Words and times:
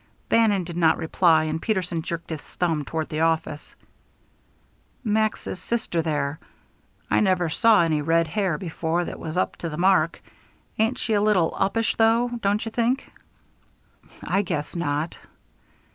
Bannon 0.29 0.63
did 0.63 0.77
not 0.77 0.97
reply, 0.97 1.43
and 1.43 1.61
Peterson 1.61 2.01
jerked 2.01 2.31
his 2.31 2.41
thumb 2.41 2.83
toward 2.85 3.07
the 3.09 3.19
office. 3.19 3.75
"Max's 5.03 5.59
sister, 5.59 6.01
there. 6.01 6.39
I 7.11 7.19
never 7.19 7.49
saw 7.49 7.83
any 7.83 8.01
red 8.01 8.27
hair 8.27 8.57
before 8.57 9.05
that 9.05 9.19
was 9.19 9.37
up 9.37 9.57
to 9.57 9.69
the 9.69 9.77
mark. 9.77 10.19
Ain't 10.79 10.97
she 10.97 11.13
a 11.13 11.21
little 11.21 11.55
uppish, 11.55 11.97
though, 11.97 12.31
don't 12.41 12.65
you 12.65 12.71
think?" 12.71 13.11
"I 14.23 14.41
guess 14.41 14.75
not." 14.75 15.19